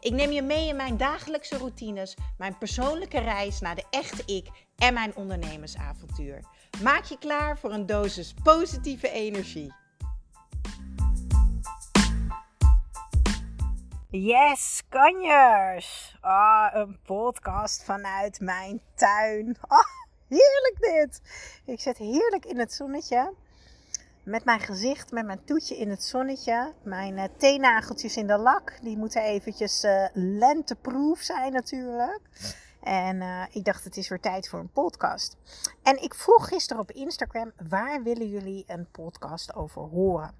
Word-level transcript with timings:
Ik 0.00 0.12
neem 0.12 0.30
je 0.30 0.42
mee 0.42 0.68
in 0.68 0.76
mijn 0.76 0.96
dagelijkse 0.96 1.58
routines, 1.58 2.16
mijn 2.36 2.58
persoonlijke 2.58 3.18
reis 3.18 3.60
naar 3.60 3.74
de 3.74 3.84
echte 3.90 4.22
ik 4.34 4.48
en 4.76 4.94
mijn 4.94 5.16
ondernemersavontuur. 5.16 6.44
Maak 6.82 7.04
je 7.04 7.18
klaar 7.18 7.58
voor 7.58 7.72
een 7.72 7.86
dosis 7.86 8.34
positieve 8.42 9.10
energie. 9.10 9.74
Yes, 14.10 14.82
kanjers! 14.88 16.16
Ah, 16.20 16.68
een 16.72 16.98
podcast 17.02 17.84
vanuit 17.84 18.40
mijn 18.40 18.80
tuin. 18.94 19.56
Ah, 19.60 19.78
heerlijk 20.28 20.76
dit! 20.80 21.20
Ik 21.64 21.80
zit 21.80 21.98
heerlijk 21.98 22.44
in 22.44 22.58
het 22.58 22.72
zonnetje 22.72 23.34
met 24.28 24.44
mijn 24.44 24.60
gezicht, 24.60 25.10
met 25.10 25.26
mijn 25.26 25.44
toetje 25.44 25.76
in 25.76 25.90
het 25.90 26.02
zonnetje. 26.02 26.72
Mijn 26.82 27.16
uh, 27.40 28.16
in 28.16 28.26
de 28.26 28.38
lak. 28.38 28.78
Die 28.82 28.96
moeten 28.96 29.22
eventjes 29.22 29.84
uh, 29.84 30.06
lenteproof 30.12 31.20
zijn 31.20 31.52
natuurlijk. 31.52 32.20
En 32.82 33.16
uh, 33.16 33.42
ik 33.50 33.64
dacht, 33.64 33.84
het 33.84 33.96
is 33.96 34.08
weer 34.08 34.20
tijd 34.20 34.48
voor 34.48 34.58
een 34.58 34.72
podcast. 34.72 35.36
En 35.82 36.02
ik 36.02 36.14
vroeg 36.14 36.48
gisteren 36.48 36.82
op 36.82 36.90
Instagram, 36.90 37.52
waar 37.68 38.02
willen 38.02 38.28
jullie 38.28 38.64
een 38.66 38.90
podcast 38.90 39.54
over 39.54 39.82
horen? 39.82 40.34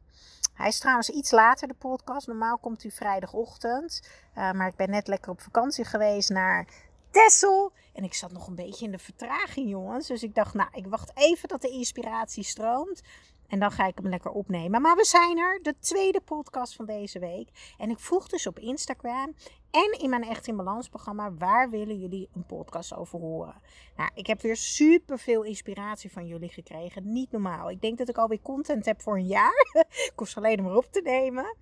Hij 0.54 0.68
is 0.68 0.78
trouwens 0.78 1.08
iets 1.08 1.30
later, 1.30 1.68
de 1.68 1.74
podcast. 1.74 2.26
Normaal 2.26 2.58
komt 2.58 2.82
hij 2.82 2.90
vrijdagochtend. 2.90 4.08
maar 4.34 4.66
ik 4.66 4.76
ben 4.76 4.90
net 4.90 5.06
lekker 5.06 5.30
op 5.30 5.40
vakantie 5.40 5.84
geweest 5.84 6.30
naar 6.30 6.66
Tessel. 7.10 7.72
En 7.92 8.04
ik 8.04 8.14
zat 8.14 8.32
nog 8.32 8.46
een 8.46 8.54
beetje 8.54 8.84
in 8.84 8.90
de 8.90 8.98
vertraging, 8.98 9.68
jongens. 9.68 10.06
Dus 10.06 10.22
ik 10.22 10.34
dacht, 10.34 10.54
nou, 10.54 10.68
ik 10.72 10.86
wacht 10.86 11.10
even 11.14 11.48
dat 11.48 11.60
de 11.60 11.68
inspiratie 11.68 12.44
stroomt. 12.44 13.02
En 13.48 13.58
dan 13.58 13.70
ga 13.70 13.86
ik 13.86 13.98
hem 13.98 14.08
lekker 14.08 14.30
opnemen. 14.30 14.80
Maar 14.80 14.96
we 14.96 15.04
zijn 15.04 15.38
er, 15.38 15.58
de 15.62 15.78
tweede 15.78 16.20
podcast 16.20 16.74
van 16.74 16.86
deze 16.86 17.18
week. 17.18 17.74
En 17.78 17.90
ik 17.90 17.98
vroeg 17.98 18.28
dus 18.28 18.46
op 18.46 18.58
Instagram 18.58 19.34
en 19.70 19.98
in 19.98 20.10
mijn 20.10 20.24
Echt 20.24 20.46
in 20.46 20.56
Balans 20.56 20.88
programma: 20.88 21.34
waar 21.34 21.70
willen 21.70 21.98
jullie 21.98 22.28
een 22.34 22.46
podcast 22.46 22.94
over 22.94 23.18
horen? 23.18 23.54
Nou, 23.96 24.10
ik 24.14 24.26
heb 24.26 24.40
weer 24.40 24.56
super 24.56 25.18
veel 25.18 25.42
inspiratie 25.42 26.12
van 26.12 26.26
jullie 26.26 26.48
gekregen. 26.48 27.12
Niet 27.12 27.30
normaal. 27.30 27.70
Ik 27.70 27.80
denk 27.80 27.98
dat 27.98 28.08
ik 28.08 28.18
alweer 28.18 28.42
content 28.42 28.84
heb 28.84 29.02
voor 29.02 29.16
een 29.16 29.26
jaar. 29.26 29.66
ik 30.10 30.12
hoef 30.16 30.28
ze 30.28 30.36
alleen 30.36 30.62
maar 30.62 30.76
op 30.76 30.92
te 30.92 31.00
nemen. 31.00 31.56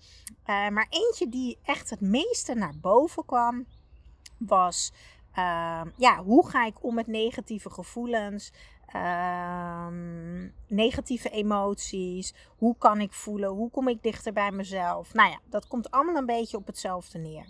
Uh, 0.47 0.69
maar 0.69 0.87
eentje 0.91 1.29
die 1.29 1.59
echt 1.63 1.91
het 1.91 2.01
meeste 2.01 2.55
naar 2.55 2.75
boven 2.81 3.25
kwam, 3.25 3.67
was. 4.39 4.93
Uh, 5.39 5.81
ja, 5.97 6.23
hoe 6.25 6.49
ga 6.49 6.67
ik 6.67 6.85
om 6.85 6.95
met 6.95 7.07
negatieve 7.07 7.71
gevoelens? 7.71 8.53
Um, 8.95 10.55
negatieve 10.67 11.31
emoties. 11.31 12.35
Hoe 12.57 12.77
kan 12.79 13.01
ik 13.01 13.13
voelen? 13.13 13.49
Hoe 13.49 13.71
kom 13.71 13.89
ik 13.89 14.03
dichter 14.03 14.33
bij 14.33 14.51
mezelf? 14.51 15.15
Nou 15.15 15.31
ja, 15.31 15.41
dat 15.49 15.67
komt 15.67 15.91
allemaal 15.91 16.17
een 16.17 16.27
beetje 16.27 16.57
op 16.57 16.67
hetzelfde 16.67 17.19
neer. 17.19 17.47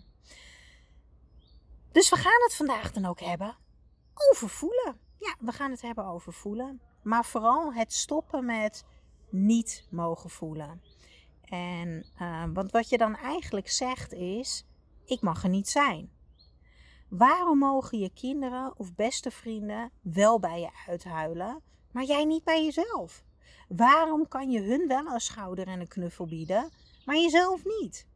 Dus 1.93 2.11
we 2.11 2.17
gaan 2.17 2.43
het 2.43 2.57
vandaag 2.57 2.93
dan 2.93 3.05
ook 3.05 3.21
hebben 3.21 3.57
over 4.33 4.49
voelen. 4.49 4.99
Ja, 5.19 5.35
we 5.39 5.53
gaan 5.53 5.71
het 5.71 5.83
hebben 5.83 6.05
over 6.05 6.33
voelen. 6.33 6.81
Maar 7.03 7.25
vooral 7.25 7.75
het 7.75 7.93
stoppen 7.93 8.45
met 8.45 8.85
niet 9.31 9.87
mogen 9.91 10.31
voelen. 10.31 10.83
En, 11.45 12.07
uh, 12.21 12.45
want 12.53 12.71
wat 12.71 12.89
je 12.89 12.99
dan 12.99 13.17
eigenlijk 13.17 13.69
zegt 13.69 14.13
is: 14.13 14.65
ik 15.05 15.21
mag 15.21 15.43
er 15.43 15.49
niet 15.49 15.69
zijn. 15.69 16.11
Waarom 17.09 17.59
mogen 17.59 17.99
je 17.99 18.11
kinderen 18.15 18.79
of 18.79 18.95
beste 18.95 19.31
vrienden 19.31 19.91
wel 20.03 20.39
bij 20.39 20.61
je 20.61 20.71
uithuilen, 20.87 21.63
maar 21.91 22.05
jij 22.05 22.25
niet 22.25 22.45
bij 22.45 22.65
jezelf? 22.65 23.25
Waarom 23.69 24.29
kan 24.29 24.51
je 24.51 24.61
hun 24.61 24.89
wel 24.89 25.07
een 25.07 25.21
schouder 25.21 25.67
en 25.67 25.81
een 25.81 25.89
knuffel 25.89 26.27
bieden, 26.27 26.71
maar 27.05 27.17
jezelf 27.17 27.65
niet? 27.65 28.07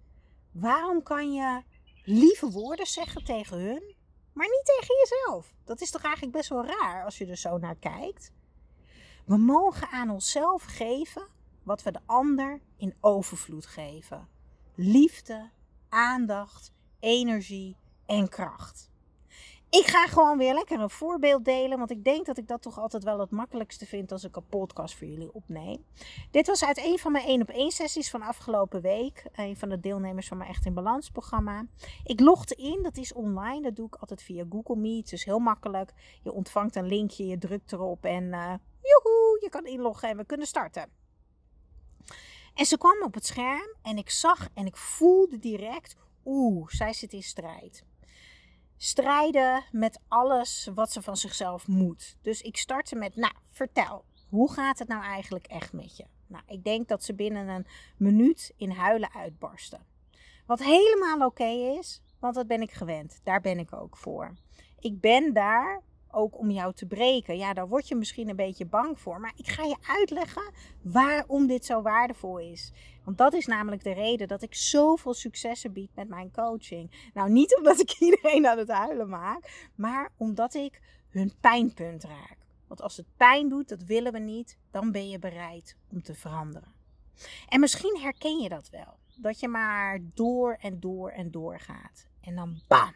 Waarom 0.52 1.02
kan 1.02 1.32
je 1.32 1.62
lieve 2.04 2.50
woorden 2.50 2.86
zeggen 2.86 3.24
tegen 3.24 3.58
hun, 3.58 3.94
maar 4.32 4.46
niet 4.46 4.64
tegen 4.64 4.94
jezelf? 4.98 5.54
Dat 5.64 5.80
is 5.80 5.90
toch 5.90 6.02
eigenlijk 6.02 6.36
best 6.36 6.48
wel 6.48 6.66
raar 6.66 7.04
als 7.04 7.18
je 7.18 7.26
er 7.26 7.36
zo 7.36 7.58
naar 7.58 7.76
kijkt? 7.76 8.32
We 9.24 9.36
mogen 9.36 9.88
aan 9.88 10.10
onszelf 10.10 10.62
geven 10.62 11.26
wat 11.62 11.82
we 11.82 11.90
de 11.90 12.00
ander 12.06 12.60
in 12.76 12.94
overvloed 13.00 13.66
geven: 13.66 14.28
liefde, 14.74 15.50
aandacht, 15.88 16.72
energie 17.00 17.76
en 18.10 18.28
kracht. 18.28 18.90
Ik 19.70 19.86
ga 19.86 20.06
gewoon 20.06 20.38
weer 20.38 20.54
lekker 20.54 20.80
een 20.80 20.90
voorbeeld 20.90 21.44
delen, 21.44 21.78
want 21.78 21.90
ik 21.90 22.04
denk 22.04 22.26
dat 22.26 22.38
ik 22.38 22.48
dat 22.48 22.62
toch 22.62 22.78
altijd 22.78 23.04
wel 23.04 23.18
het 23.18 23.30
makkelijkste 23.30 23.86
vind 23.86 24.12
als 24.12 24.24
ik 24.24 24.36
een 24.36 24.46
podcast 24.46 24.96
voor 24.96 25.06
jullie 25.06 25.32
opneem. 25.32 25.84
Dit 26.30 26.46
was 26.46 26.64
uit 26.64 26.78
een 26.78 26.98
van 26.98 27.12
mijn 27.12 27.26
1 27.26 27.42
op 27.42 27.48
1 27.48 27.70
sessies 27.70 28.10
van 28.10 28.22
afgelopen 28.22 28.80
week. 28.80 29.24
Een 29.32 29.56
van 29.56 29.68
de 29.68 29.80
deelnemers 29.80 30.28
van 30.28 30.36
mijn 30.36 30.50
Echt 30.50 30.66
in 30.66 30.74
Balans 30.74 31.10
programma. 31.10 31.66
Ik 32.04 32.20
logde 32.20 32.54
in, 32.54 32.82
dat 32.82 32.96
is 32.96 33.12
online, 33.12 33.62
dat 33.62 33.76
doe 33.76 33.86
ik 33.86 33.94
altijd 33.94 34.22
via 34.22 34.44
Google 34.50 34.76
Meet, 34.76 35.10
dus 35.10 35.24
heel 35.24 35.38
makkelijk. 35.38 35.92
Je 36.22 36.32
ontvangt 36.32 36.76
een 36.76 36.86
linkje, 36.86 37.26
je 37.26 37.38
drukt 37.38 37.72
erop 37.72 38.04
en 38.04 38.24
uh, 38.24 38.54
joehoe, 38.82 39.38
je 39.40 39.48
kan 39.50 39.66
inloggen 39.66 40.08
en 40.08 40.16
we 40.16 40.24
kunnen 40.24 40.46
starten. 40.46 40.90
En 42.54 42.66
ze 42.66 42.78
kwam 42.78 43.02
op 43.02 43.14
het 43.14 43.26
scherm 43.26 43.76
en 43.82 43.96
ik 43.96 44.10
zag 44.10 44.48
en 44.54 44.66
ik 44.66 44.76
voelde 44.76 45.38
direct, 45.38 45.96
oeh, 46.24 46.68
zij 46.68 46.92
zit 46.92 47.12
in 47.12 47.22
strijd 47.22 47.88
strijden 48.82 49.64
met 49.70 50.00
alles 50.08 50.68
wat 50.74 50.92
ze 50.92 51.02
van 51.02 51.16
zichzelf 51.16 51.66
moet. 51.68 52.16
Dus 52.22 52.40
ik 52.40 52.56
startte 52.56 52.96
met, 52.96 53.16
nou, 53.16 53.32
vertel, 53.50 54.04
hoe 54.28 54.52
gaat 54.52 54.78
het 54.78 54.88
nou 54.88 55.02
eigenlijk 55.02 55.46
echt 55.46 55.72
met 55.72 55.96
je? 55.96 56.04
Nou, 56.26 56.42
ik 56.46 56.64
denk 56.64 56.88
dat 56.88 57.04
ze 57.04 57.14
binnen 57.14 57.48
een 57.48 57.66
minuut 57.96 58.52
in 58.56 58.70
huilen 58.70 59.12
uitbarsten. 59.12 59.86
Wat 60.46 60.62
helemaal 60.62 61.26
oké 61.26 61.78
is, 61.78 62.02
want 62.18 62.34
dat 62.34 62.46
ben 62.46 62.60
ik 62.60 62.72
gewend. 62.72 63.20
Daar 63.24 63.40
ben 63.40 63.58
ik 63.58 63.72
ook 63.72 63.96
voor. 63.96 64.34
Ik 64.78 65.00
ben 65.00 65.32
daar 65.32 65.82
ook 66.12 66.38
om 66.38 66.50
jou 66.50 66.74
te 66.74 66.86
breken. 66.86 67.36
Ja, 67.36 67.52
daar 67.52 67.68
word 67.68 67.88
je 67.88 67.94
misschien 67.94 68.28
een 68.28 68.36
beetje 68.36 68.66
bang 68.66 69.00
voor. 69.00 69.20
Maar 69.20 69.32
ik 69.36 69.48
ga 69.48 69.64
je 69.64 69.76
uitleggen 69.98 70.52
waarom 70.82 71.46
dit 71.46 71.64
zo 71.64 71.82
waardevol 71.82 72.38
is. 72.38 72.72
Want 73.04 73.18
dat 73.18 73.32
is 73.32 73.46
namelijk 73.46 73.82
de 73.82 73.92
reden 73.92 74.28
dat 74.28 74.42
ik 74.42 74.54
zoveel 74.54 75.14
successen 75.14 75.72
bied 75.72 75.94
met 75.94 76.08
mijn 76.08 76.32
coaching. 76.32 77.10
Nou, 77.14 77.30
niet 77.30 77.56
omdat 77.56 77.80
ik 77.80 77.90
iedereen 78.00 78.46
aan 78.46 78.58
het 78.58 78.70
huilen 78.70 79.08
maak, 79.08 79.70
maar 79.74 80.12
omdat 80.16 80.54
ik 80.54 80.80
hun 81.08 81.32
pijnpunt 81.40 82.04
raak. 82.04 82.36
Want 82.66 82.82
als 82.82 82.96
het 82.96 83.06
pijn 83.16 83.48
doet, 83.48 83.68
dat 83.68 83.82
willen 83.82 84.12
we 84.12 84.18
niet, 84.18 84.58
dan 84.70 84.92
ben 84.92 85.08
je 85.08 85.18
bereid 85.18 85.76
om 85.90 86.02
te 86.02 86.14
veranderen. 86.14 86.72
En 87.48 87.60
misschien 87.60 87.98
herken 88.00 88.38
je 88.38 88.48
dat 88.48 88.70
wel. 88.70 88.98
Dat 89.16 89.40
je 89.40 89.48
maar 89.48 90.00
door 90.14 90.56
en 90.60 90.80
door 90.80 91.10
en 91.10 91.30
door 91.30 91.60
gaat. 91.60 92.06
En 92.20 92.34
dan 92.34 92.60
bam, 92.68 92.94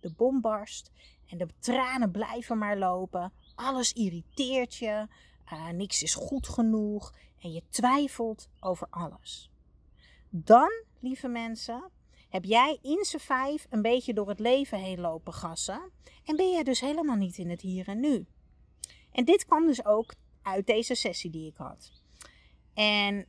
de 0.00 0.12
bom 0.16 0.40
barst 0.40 0.92
en 1.28 1.38
de 1.38 1.48
tranen 1.58 2.10
blijven 2.10 2.58
maar 2.58 2.78
lopen. 2.78 3.32
Alles 3.54 3.92
irriteert 3.92 4.74
je. 4.74 5.06
Uh, 5.52 5.68
niks 5.68 6.02
is 6.02 6.14
goed 6.14 6.48
genoeg. 6.48 7.14
En 7.40 7.52
je 7.52 7.62
twijfelt 7.68 8.48
over 8.60 8.86
alles. 8.90 9.50
Dan, 10.30 10.70
lieve 11.00 11.28
mensen, 11.28 11.90
heb 12.28 12.44
jij 12.44 12.78
in 12.82 13.04
z'n 13.04 13.18
vijf 13.18 13.66
een 13.70 13.82
beetje 13.82 14.14
door 14.14 14.28
het 14.28 14.40
leven 14.40 14.78
heen 14.78 15.00
lopen 15.00 15.32
gassen. 15.32 15.90
En 16.24 16.36
ben 16.36 16.50
je 16.50 16.64
dus 16.64 16.80
helemaal 16.80 17.16
niet 17.16 17.38
in 17.38 17.50
het 17.50 17.60
hier 17.60 17.88
en 17.88 18.00
nu. 18.00 18.26
En 19.12 19.24
dit 19.24 19.44
kwam 19.44 19.66
dus 19.66 19.84
ook 19.84 20.14
uit 20.42 20.66
deze 20.66 20.94
sessie 20.94 21.30
die 21.30 21.46
ik 21.46 21.56
had. 21.56 21.92
En 22.74 23.26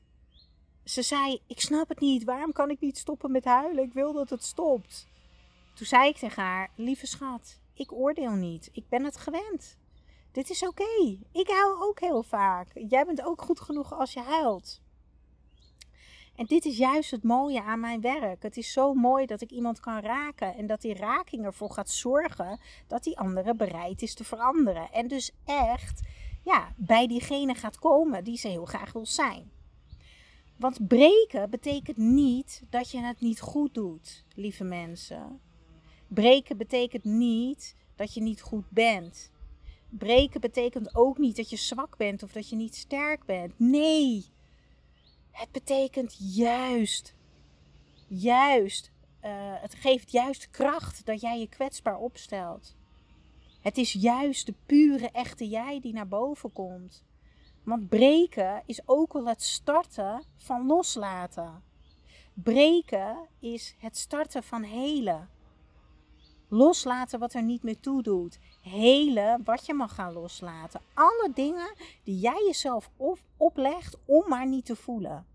ze 0.84 1.02
zei: 1.02 1.42
Ik 1.48 1.60
snap 1.60 1.90
het 1.90 2.00
niet. 2.00 2.24
Waarom 2.24 2.52
kan 2.52 2.70
ik 2.70 2.80
niet 2.80 2.98
stoppen 2.98 3.32
met 3.32 3.46
huilen? 3.46 3.84
Ik 3.84 3.94
wil 3.94 4.14
dat 4.14 4.30
het 4.30 4.44
stopt. 4.44 5.08
Toen 5.74 5.88
zei 5.88 6.10
ik 6.10 6.18
tegen 6.18 6.44
haar: 6.44 6.72
Lieve 6.76 7.08
schat, 7.08 7.60
ik 7.80 7.92
oordeel 7.92 8.32
niet. 8.32 8.70
Ik 8.72 8.90
ben 8.90 9.04
het 9.04 9.18
gewend. 9.18 9.78
Dit 10.32 10.50
is 10.50 10.68
oké. 10.68 11.18
Ik 11.32 11.48
huil 11.48 11.82
ook 11.82 12.00
heel 12.00 12.24
vaak. 12.24 12.68
Jij 12.74 13.06
bent 13.06 13.22
ook 13.22 13.42
goed 13.42 13.60
genoeg 13.60 13.94
als 13.94 14.14
je 14.14 14.22
huilt. 14.22 14.82
En 16.36 16.46
dit 16.46 16.66
is 16.66 16.78
juist 16.78 17.12
het 17.12 17.24
mooie 17.24 17.64
aan 17.64 17.80
mijn 17.80 18.02
werk. 18.02 18.44
Het 18.44 18.58
is 18.58 18.72
zo 18.72 18.94
mooi 18.94 19.26
dat 19.26 19.42
ik 19.42 19.52
iemand 19.52 19.80
kan 19.80 20.00
raken 20.00 20.56
en 20.56 20.68
dat 20.68 20.82
die 20.82 20.94
raking 20.94 21.46
ervoor 21.46 21.72
gaat 21.72 21.90
zorgen 21.90 22.60
dat 22.88 23.04
die 23.04 23.18
andere 23.18 23.56
bereid 23.56 24.02
is 24.02 24.14
te 24.14 24.24
veranderen. 24.24 24.92
En 24.92 25.08
dus 25.08 25.32
echt 25.46 26.02
ja, 26.44 26.74
bij 26.76 27.08
diegene 27.08 27.56
gaat 27.56 27.80
komen 27.80 28.24
die 28.24 28.38
ze 28.38 28.48
heel 28.48 28.66
graag 28.66 28.94
wil 28.94 29.06
zijn. 29.06 29.52
Want 30.56 30.88
breken 30.88 31.50
betekent 31.50 31.98
niet 31.98 32.64
dat 32.70 32.92
je 32.92 33.00
het 33.00 33.22
niet 33.22 33.40
goed 33.40 33.74
doet, 33.74 34.26
lieve 34.36 34.64
mensen. 34.64 35.40
Breken 36.10 36.58
betekent 36.58 37.04
niet 37.04 37.76
dat 37.96 38.14
je 38.14 38.22
niet 38.22 38.42
goed 38.42 38.70
bent. 38.70 39.32
breken 39.90 40.42
betekent 40.42 40.96
ook 40.96 41.18
niet 41.18 41.36
dat 41.36 41.50
je 41.50 41.56
zwak 41.56 41.98
bent 41.98 42.24
of 42.24 42.32
dat 42.32 42.50
je 42.50 42.56
niet 42.56 42.76
sterk 42.76 43.26
bent. 43.26 43.54
Nee, 43.60 44.26
het 45.32 45.52
betekent 45.52 46.16
juist, 46.36 47.16
juist, 48.08 48.92
uh, 49.24 49.32
het 49.62 49.76
geeft 49.76 50.12
juist 50.12 50.50
kracht 50.50 51.06
dat 51.06 51.22
jij 51.22 51.40
je 51.40 51.48
kwetsbaar 51.48 51.98
opstelt. 51.98 52.76
Het 53.62 53.78
is 53.78 53.94
juist 53.94 54.46
de 54.46 54.54
pure, 54.66 55.10
echte 55.12 55.48
jij 55.48 55.80
die 55.80 55.94
naar 55.94 56.08
boven 56.08 56.54
komt. 56.54 57.04
Want 57.64 57.90
breken 57.90 58.64
is 58.66 58.82
ook 58.86 59.14
wel 59.14 59.28
het 59.28 59.44
starten 59.44 60.24
van 60.38 60.66
loslaten. 60.66 61.64
Breken 62.34 63.28
is 63.40 63.76
het 63.78 63.98
starten 63.98 64.44
van 64.44 64.64
helen. 64.64 65.30
Loslaten 66.50 67.20
wat 67.20 67.34
er 67.34 67.44
niet 67.44 67.64
meer 67.64 67.80
toe 67.80 68.04
doet. 68.04 68.40
Helen 68.62 69.42
wat 69.44 69.66
je 69.66 69.74
mag 69.74 69.96
gaan 69.96 70.14
loslaten. 70.14 70.82
Alle 70.94 71.32
dingen 71.34 71.74
die 72.04 72.20
jij 72.20 72.44
jezelf 72.46 72.90
oplegt 73.38 73.98
om 74.06 74.24
maar 74.28 74.48
niet 74.48 74.66
te 74.66 74.76
voelen. 74.76 75.26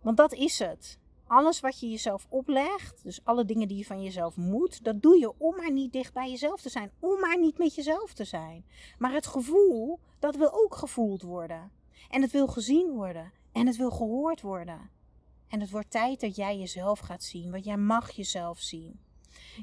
Want 0.00 0.16
dat 0.16 0.32
is 0.32 0.58
het. 0.58 0.98
Alles 1.26 1.60
wat 1.60 1.80
je 1.80 1.90
jezelf 1.90 2.26
oplegt, 2.28 3.02
dus 3.02 3.24
alle 3.24 3.44
dingen 3.44 3.68
die 3.68 3.76
je 3.76 3.84
van 3.84 4.02
jezelf 4.02 4.36
moet, 4.36 4.84
dat 4.84 5.02
doe 5.02 5.18
je 5.18 5.38
om 5.38 5.56
maar 5.56 5.72
niet 5.72 5.92
dicht 5.92 6.12
bij 6.12 6.30
jezelf 6.30 6.60
te 6.60 6.68
zijn. 6.68 6.90
Om 6.98 7.20
maar 7.20 7.38
niet 7.38 7.58
met 7.58 7.74
jezelf 7.74 8.12
te 8.12 8.24
zijn. 8.24 8.64
Maar 8.98 9.12
het 9.12 9.26
gevoel, 9.26 9.98
dat 10.18 10.36
wil 10.36 10.52
ook 10.52 10.74
gevoeld 10.74 11.22
worden. 11.22 11.72
En 12.10 12.22
het 12.22 12.30
wil 12.30 12.46
gezien 12.46 12.90
worden. 12.90 13.32
En 13.52 13.66
het 13.66 13.76
wil 13.76 13.90
gehoord 13.90 14.40
worden. 14.40 14.90
En 15.48 15.60
het 15.60 15.70
wordt 15.70 15.90
tijd 15.90 16.20
dat 16.20 16.36
jij 16.36 16.58
jezelf 16.58 16.98
gaat 16.98 17.22
zien, 17.22 17.50
want 17.50 17.64
jij 17.64 17.76
mag 17.76 18.10
jezelf 18.10 18.58
zien. 18.58 19.00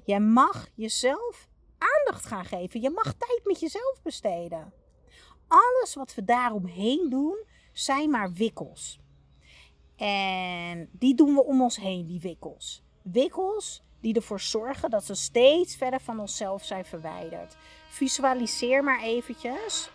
Jij 0.05 0.19
mag 0.19 0.67
jezelf 0.75 1.47
aandacht 1.77 2.25
gaan 2.25 2.45
geven. 2.45 2.81
Je 2.81 2.89
mag 2.89 3.13
tijd 3.13 3.41
met 3.43 3.59
jezelf 3.59 3.99
besteden. 4.03 4.73
Alles 5.47 5.95
wat 5.95 6.15
we 6.15 6.23
daaromheen 6.23 7.09
doen, 7.09 7.37
zijn 7.71 8.09
maar 8.09 8.33
wikkels. 8.33 8.99
En 9.95 10.89
die 10.91 11.15
doen 11.15 11.33
we 11.33 11.43
om 11.43 11.61
ons 11.61 11.77
heen, 11.77 12.05
die 12.05 12.19
wikkels. 12.19 12.83
Wikkels 13.01 13.83
die 14.01 14.15
ervoor 14.15 14.39
zorgen 14.39 14.89
dat 14.89 15.05
ze 15.05 15.15
steeds 15.15 15.75
verder 15.75 16.01
van 16.01 16.19
onszelf 16.19 16.63
zijn 16.63 16.85
verwijderd. 16.85 17.55
Visualiseer 17.89 18.83
maar 18.83 19.01
eventjes. 19.03 19.91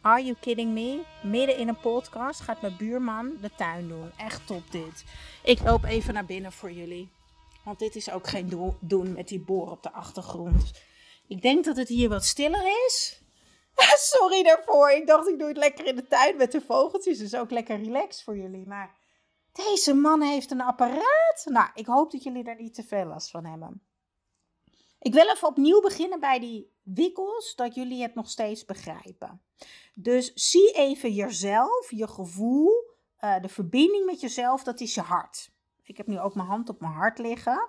Are 0.00 0.24
you 0.24 0.36
kidding 0.40 0.72
me? 0.72 1.02
Midden 1.22 1.56
in 1.56 1.68
een 1.68 1.80
podcast 1.80 2.40
gaat 2.40 2.60
mijn 2.60 2.76
buurman 2.76 3.36
de 3.40 3.50
tuin 3.56 3.88
doen. 3.88 4.10
Echt 4.16 4.46
top 4.46 4.70
dit. 4.70 5.04
Ik 5.42 5.62
loop 5.62 5.84
even 5.84 6.14
naar 6.14 6.24
binnen 6.24 6.52
voor 6.52 6.72
jullie. 6.72 7.10
Want 7.70 7.82
dit 7.82 7.96
is 7.96 8.10
ook 8.10 8.26
geen 8.26 8.76
doen 8.80 9.12
met 9.12 9.28
die 9.28 9.40
boor 9.40 9.70
op 9.70 9.82
de 9.82 9.92
achtergrond. 9.92 10.70
Ik 11.26 11.42
denk 11.42 11.64
dat 11.64 11.76
het 11.76 11.88
hier 11.88 12.08
wat 12.08 12.24
stiller 12.24 12.86
is. 12.86 13.22
Sorry 14.12 14.42
daarvoor. 14.42 14.90
Ik 14.90 15.06
dacht 15.06 15.28
ik 15.28 15.38
doe 15.38 15.48
het 15.48 15.56
lekker 15.56 15.86
in 15.86 15.96
de 15.96 16.06
tuin 16.06 16.36
met 16.36 16.52
de 16.52 16.60
vogeltjes. 16.60 17.18
Dus 17.18 17.34
ook 17.34 17.50
lekker 17.50 17.82
relaxed 17.82 18.22
voor 18.22 18.36
jullie. 18.36 18.66
Maar 18.66 18.96
deze 19.52 19.94
man 19.94 20.22
heeft 20.22 20.50
een 20.50 20.60
apparaat. 20.60 21.42
Nou, 21.44 21.68
ik 21.74 21.86
hoop 21.86 22.10
dat 22.10 22.22
jullie 22.22 22.44
daar 22.44 22.60
niet 22.60 22.74
te 22.74 22.82
veel 22.82 23.04
last 23.04 23.30
van 23.30 23.44
hebben. 23.44 23.82
Ik 24.98 25.12
wil 25.12 25.28
even 25.28 25.48
opnieuw 25.48 25.80
beginnen 25.80 26.20
bij 26.20 26.38
die 26.38 26.72
wikkels, 26.82 27.54
dat 27.54 27.74
jullie 27.74 28.02
het 28.02 28.14
nog 28.14 28.30
steeds 28.30 28.64
begrijpen. 28.64 29.42
Dus 29.94 30.32
zie 30.34 30.72
even 30.72 31.12
jezelf, 31.12 31.90
je 31.90 32.08
gevoel, 32.08 32.70
uh, 33.20 33.40
de 33.40 33.48
verbinding 33.48 34.04
met 34.06 34.20
jezelf, 34.20 34.62
dat 34.62 34.80
is 34.80 34.94
je 34.94 35.00
hart. 35.00 35.50
Ik 35.90 35.96
heb 35.96 36.06
nu 36.06 36.20
ook 36.20 36.34
mijn 36.34 36.48
hand 36.48 36.68
op 36.68 36.80
mijn 36.80 36.92
hart 36.92 37.18
liggen. 37.18 37.68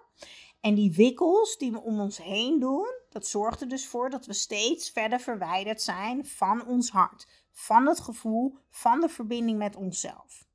En 0.59 0.75
die 0.75 0.91
wikkels 0.95 1.57
die 1.57 1.71
we 1.71 1.81
om 1.81 1.99
ons 1.99 2.17
heen 2.17 2.59
doen, 2.59 2.87
dat 3.09 3.27
zorgt 3.27 3.61
er 3.61 3.67
dus 3.67 3.87
voor 3.87 4.09
dat 4.09 4.25
we 4.25 4.33
steeds 4.33 4.89
verder 4.89 5.19
verwijderd 5.19 5.81
zijn 5.81 6.25
van 6.25 6.65
ons 6.65 6.89
hart. 6.89 7.27
Van 7.51 7.87
het 7.87 7.99
gevoel, 7.99 8.57
van 8.69 9.01
de 9.01 9.09
verbinding 9.09 9.57
met 9.57 9.75
onszelf 9.75 10.49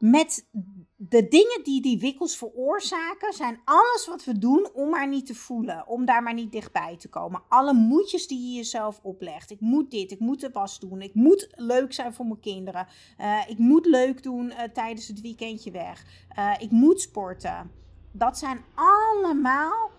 met 0.00 0.48
de 0.96 1.28
dingen 1.28 1.60
die 1.62 1.82
die 1.82 1.98
wikkels 1.98 2.36
veroorzaken, 2.36 3.32
zijn 3.32 3.60
alles 3.64 4.06
wat 4.06 4.24
we 4.24 4.38
doen 4.38 4.70
om 4.72 4.90
maar 4.90 5.08
niet 5.08 5.26
te 5.26 5.34
voelen, 5.34 5.86
om 5.86 6.04
daar 6.04 6.22
maar 6.22 6.34
niet 6.34 6.52
dichtbij 6.52 6.96
te 6.96 7.08
komen. 7.08 7.42
Alle 7.48 7.72
moedjes 7.72 8.26
die 8.26 8.48
je 8.48 8.56
jezelf 8.56 9.00
oplegt. 9.02 9.50
Ik 9.50 9.60
moet 9.60 9.90
dit, 9.90 10.10
ik 10.10 10.18
moet 10.18 10.40
de 10.40 10.50
was 10.52 10.78
doen, 10.78 11.02
ik 11.02 11.14
moet 11.14 11.48
leuk 11.50 11.92
zijn 11.92 12.14
voor 12.14 12.26
mijn 12.26 12.40
kinderen, 12.40 12.86
uh, 13.20 13.40
ik 13.48 13.58
moet 13.58 13.86
leuk 13.86 14.22
doen 14.22 14.46
uh, 14.46 14.62
tijdens 14.72 15.08
het 15.08 15.20
weekendje 15.20 15.70
weg, 15.70 16.04
uh, 16.38 16.54
ik 16.58 16.70
moet 16.70 17.00
sporten. 17.00 17.70
Dat 18.12 18.38
zijn 18.38 18.64
allemaal 18.74 19.90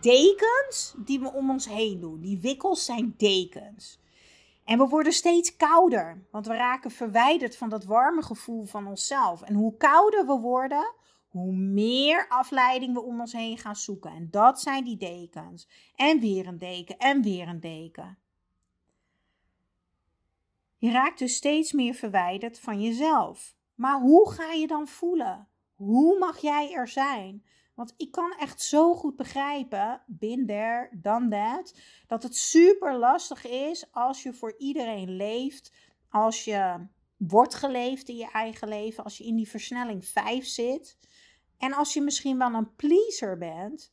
dekens 0.00 0.94
die 1.04 1.20
we 1.20 1.32
om 1.32 1.50
ons 1.50 1.68
heen 1.68 2.00
doen. 2.00 2.20
Die 2.20 2.38
wikkels 2.40 2.84
zijn 2.84 3.14
dekens. 3.16 4.00
En 4.68 4.78
we 4.78 4.86
worden 4.86 5.12
steeds 5.12 5.56
kouder, 5.56 6.26
want 6.30 6.46
we 6.46 6.54
raken 6.54 6.90
verwijderd 6.90 7.56
van 7.56 7.68
dat 7.68 7.84
warme 7.84 8.22
gevoel 8.22 8.64
van 8.64 8.86
onszelf. 8.86 9.42
En 9.42 9.54
hoe 9.54 9.76
kouder 9.76 10.26
we 10.26 10.38
worden, 10.38 10.94
hoe 11.28 11.52
meer 11.52 12.28
afleiding 12.28 12.94
we 12.94 13.02
om 13.02 13.20
ons 13.20 13.32
heen 13.32 13.58
gaan 13.58 13.76
zoeken. 13.76 14.10
En 14.10 14.30
dat 14.30 14.60
zijn 14.60 14.84
die 14.84 14.96
dekens. 14.96 15.68
En 15.94 16.20
weer 16.20 16.46
een 16.46 16.58
deken 16.58 16.98
en 16.98 17.22
weer 17.22 17.48
een 17.48 17.60
deken. 17.60 18.18
Je 20.76 20.90
raakt 20.90 21.18
dus 21.18 21.34
steeds 21.34 21.72
meer 21.72 21.94
verwijderd 21.94 22.60
van 22.60 22.82
jezelf. 22.82 23.56
Maar 23.74 24.00
hoe 24.00 24.30
ga 24.30 24.52
je 24.52 24.66
dan 24.66 24.88
voelen? 24.88 25.48
Hoe 25.74 26.18
mag 26.18 26.38
jij 26.38 26.72
er 26.72 26.88
zijn? 26.88 27.44
Want 27.78 27.94
ik 27.96 28.10
kan 28.10 28.34
echt 28.38 28.62
zo 28.62 28.94
goed 28.94 29.16
begrijpen, 29.16 30.02
bin 30.06 30.46
there, 30.46 30.88
dan 30.92 31.30
that, 31.30 31.74
dat 32.06 32.22
het 32.22 32.36
super 32.36 32.98
lastig 32.98 33.46
is 33.46 33.92
als 33.92 34.22
je 34.22 34.32
voor 34.32 34.54
iedereen 34.56 35.10
leeft, 35.10 35.72
als 36.08 36.44
je 36.44 36.86
wordt 37.16 37.54
geleefd 37.54 38.08
in 38.08 38.16
je 38.16 38.30
eigen 38.30 38.68
leven, 38.68 39.04
als 39.04 39.18
je 39.18 39.24
in 39.24 39.36
die 39.36 39.48
versnelling 39.48 40.06
5 40.06 40.46
zit. 40.46 40.98
En 41.58 41.72
als 41.72 41.92
je 41.92 42.00
misschien 42.00 42.38
wel 42.38 42.54
een 42.54 42.74
pleaser 42.76 43.38
bent, 43.38 43.92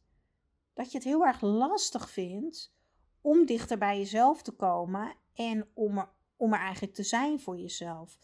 dat 0.74 0.92
je 0.92 0.98
het 0.98 1.08
heel 1.08 1.26
erg 1.26 1.42
lastig 1.42 2.10
vindt 2.10 2.74
om 3.22 3.46
dichter 3.46 3.78
bij 3.78 3.98
jezelf 3.98 4.42
te 4.42 4.52
komen 4.52 5.16
en 5.34 5.70
om 5.74 6.10
om 6.38 6.54
er 6.54 6.60
eigenlijk 6.60 6.94
te 6.94 7.04
zijn 7.04 7.40
voor 7.40 7.58
jezelf. 7.58 8.18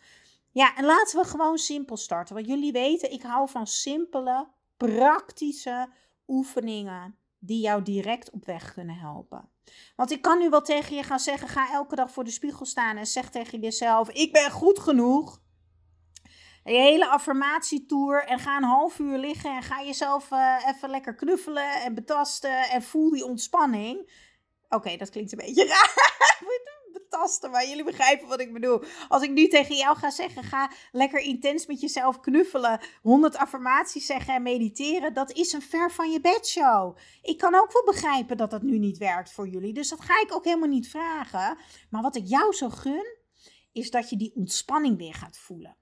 Ja, 0.51 0.75
en 0.75 0.85
laten 0.85 1.19
we 1.19 1.25
gewoon 1.25 1.57
simpel 1.57 1.97
starten. 1.97 2.35
Want 2.35 2.47
jullie 2.47 2.71
weten, 2.71 3.11
ik 3.11 3.21
hou 3.21 3.49
van 3.49 3.67
simpele, 3.67 4.47
praktische 4.87 5.89
oefeningen 6.27 7.15
die 7.39 7.61
jou 7.61 7.81
direct 7.81 8.29
op 8.29 8.45
weg 8.45 8.73
kunnen 8.73 8.95
helpen. 8.95 9.49
Want 9.95 10.11
ik 10.11 10.21
kan 10.21 10.39
nu 10.39 10.49
wel 10.49 10.61
tegen 10.61 10.95
je 10.95 11.03
gaan 11.03 11.19
zeggen: 11.19 11.47
ga 11.47 11.73
elke 11.73 11.95
dag 11.95 12.11
voor 12.11 12.23
de 12.23 12.31
spiegel 12.31 12.65
staan 12.65 12.97
en 12.97 13.07
zeg 13.07 13.29
tegen 13.29 13.59
jezelf: 13.59 14.09
ik 14.09 14.31
ben 14.31 14.51
goed 14.51 14.79
genoeg. 14.79 15.41
Je 16.63 16.77
hele 16.77 17.07
affirmatietour 17.07 18.25
en 18.25 18.39
ga 18.39 18.57
een 18.57 18.63
half 18.63 18.99
uur 18.99 19.17
liggen 19.17 19.55
en 19.55 19.63
ga 19.63 19.83
jezelf 19.83 20.31
uh, 20.31 20.65
even 20.67 20.89
lekker 20.89 21.15
knuffelen 21.15 21.81
en 21.81 21.93
betasten 21.93 22.69
en 22.69 22.83
voel 22.83 23.09
die 23.09 23.25
ontspanning. 23.25 24.11
Oké, 24.69 24.97
dat 24.97 25.09
klinkt 25.09 25.31
een 25.31 25.37
beetje 25.37 25.65
raar 25.65 25.93
betasten, 27.11 27.51
maar 27.51 27.67
jullie 27.67 27.83
begrijpen 27.83 28.27
wat 28.27 28.39
ik 28.39 28.53
bedoel. 28.53 28.83
Als 29.07 29.23
ik 29.23 29.31
nu 29.31 29.47
tegen 29.47 29.75
jou 29.75 29.97
ga 29.97 30.09
zeggen, 30.09 30.43
ga 30.43 30.71
lekker 30.91 31.19
intens 31.19 31.65
met 31.65 31.81
jezelf 31.81 32.19
knuffelen, 32.19 32.79
100 33.01 33.37
affirmaties 33.37 34.05
zeggen 34.05 34.33
en 34.33 34.43
mediteren, 34.43 35.13
dat 35.13 35.31
is 35.31 35.53
een 35.53 35.61
ver 35.61 35.91
van 35.91 36.11
je 36.11 36.21
bedshow. 36.21 36.97
Ik 37.21 37.37
kan 37.37 37.55
ook 37.55 37.73
wel 37.73 37.83
begrijpen 37.83 38.37
dat 38.37 38.51
dat 38.51 38.61
nu 38.61 38.77
niet 38.77 38.97
werkt 38.97 39.31
voor 39.31 39.47
jullie, 39.47 39.73
dus 39.73 39.89
dat 39.89 40.01
ga 40.01 40.21
ik 40.21 40.35
ook 40.35 40.45
helemaal 40.45 40.69
niet 40.69 40.89
vragen. 40.89 41.57
Maar 41.89 42.01
wat 42.01 42.15
ik 42.15 42.27
jou 42.27 42.53
zo 42.53 42.69
gun, 42.69 43.19
is 43.71 43.91
dat 43.91 44.09
je 44.09 44.17
die 44.17 44.35
ontspanning 44.35 44.97
weer 44.97 45.13
gaat 45.13 45.37
voelen. 45.37 45.77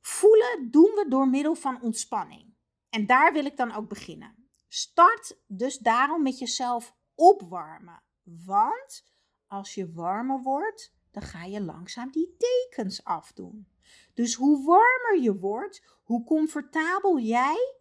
Voelen 0.00 0.70
doen 0.70 0.92
we 0.94 1.06
door 1.08 1.28
middel 1.28 1.54
van 1.54 1.82
ontspanning. 1.82 2.54
En 2.90 3.06
daar 3.06 3.32
wil 3.32 3.44
ik 3.44 3.56
dan 3.56 3.74
ook 3.74 3.88
beginnen. 3.88 4.48
Start 4.68 5.38
dus 5.46 5.78
daarom 5.78 6.22
met 6.22 6.38
jezelf 6.38 6.94
opwarmen. 7.14 8.02
Want 8.22 9.04
als 9.48 9.74
je 9.74 9.92
warmer 9.92 10.42
wordt, 10.42 10.94
dan 11.10 11.22
ga 11.22 11.44
je 11.44 11.60
langzaam 11.60 12.10
die 12.10 12.36
dekens 12.38 13.04
afdoen. 13.04 13.68
Dus 14.14 14.34
hoe 14.34 14.64
warmer 14.64 15.22
je 15.22 15.38
wordt, 15.38 15.82
hoe 16.02 16.24
comfortabel 16.24 17.18
jij 17.18 17.74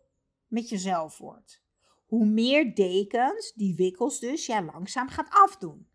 met 0.47 0.69
jezelf 0.69 1.17
wordt. 1.17 1.61
Hoe 2.05 2.25
meer 2.25 2.75
dekens, 2.75 3.53
die 3.53 3.75
wikkels 3.75 4.19
dus, 4.19 4.45
jij 4.45 4.63
langzaam 4.63 5.07
gaat 5.09 5.29
afdoen. 5.29 5.89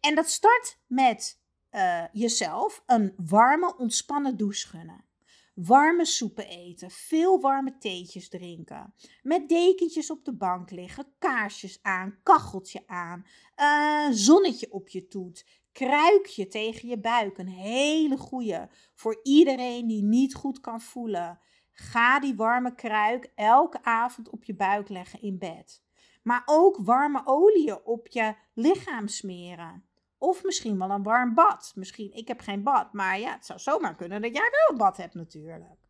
En 0.00 0.14
dat 0.14 0.28
start 0.28 0.78
met 0.86 1.40
uh, 1.70 2.04
jezelf 2.12 2.82
een 2.86 3.14
warme, 3.16 3.76
ontspannen 3.76 4.36
douche 4.36 4.68
gunnen 4.68 5.04
warme 5.54 6.04
soepen 6.04 6.46
eten, 6.46 6.90
veel 6.90 7.40
warme 7.40 7.78
theetjes 7.78 8.28
drinken, 8.28 8.94
met 9.22 9.48
dekentjes 9.48 10.10
op 10.10 10.24
de 10.24 10.34
bank 10.34 10.70
liggen, 10.70 11.14
kaarsjes 11.18 11.78
aan, 11.82 12.18
kacheltje 12.22 12.82
aan, 12.86 13.26
uh, 13.56 14.08
zonnetje 14.10 14.72
op 14.72 14.88
je 14.88 15.08
toet, 15.08 15.46
kruikje 15.72 16.46
tegen 16.46 16.88
je 16.88 16.98
buik, 16.98 17.38
een 17.38 17.48
hele 17.48 18.16
goeie 18.16 18.66
voor 18.94 19.20
iedereen 19.22 19.86
die 19.86 20.02
niet 20.02 20.34
goed 20.34 20.60
kan 20.60 20.80
voelen. 20.80 21.38
Ga 21.72 22.20
die 22.20 22.34
warme 22.34 22.74
kruik 22.74 23.32
elke 23.34 23.84
avond 23.84 24.30
op 24.30 24.44
je 24.44 24.54
buik 24.54 24.88
leggen 24.88 25.22
in 25.22 25.38
bed. 25.38 25.82
Maar 26.22 26.42
ook 26.46 26.76
warme 26.76 27.22
oliën 27.24 27.84
op 27.84 28.08
je 28.08 28.34
lichaam 28.54 29.08
smeren. 29.08 29.84
Of 30.22 30.44
misschien 30.44 30.78
wel 30.78 30.90
een 30.90 31.02
warm 31.02 31.34
bad. 31.34 31.72
Misschien, 31.74 32.12
ik 32.12 32.28
heb 32.28 32.40
geen 32.40 32.62
bad, 32.62 32.92
maar 32.92 33.18
ja, 33.18 33.32
het 33.32 33.46
zou 33.46 33.58
zomaar 33.58 33.94
kunnen 33.94 34.22
dat 34.22 34.32
jij 34.32 34.50
wel 34.50 34.70
een 34.70 34.76
bad 34.76 34.96
hebt 34.96 35.14
natuurlijk. 35.14 35.88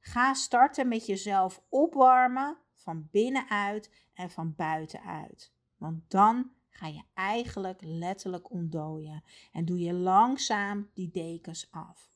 Ga 0.00 0.34
starten 0.34 0.88
met 0.88 1.06
jezelf 1.06 1.62
opwarmen 1.68 2.58
van 2.74 3.08
binnenuit 3.10 3.90
en 4.14 4.30
van 4.30 4.54
buitenuit. 4.56 5.52
Want 5.76 6.10
dan 6.10 6.50
ga 6.68 6.86
je 6.86 7.02
eigenlijk 7.14 7.80
letterlijk 7.82 8.50
ontdooien 8.50 9.24
en 9.52 9.64
doe 9.64 9.78
je 9.78 9.92
langzaam 9.92 10.90
die 10.94 11.10
dekens 11.10 11.68
af. 11.70 12.10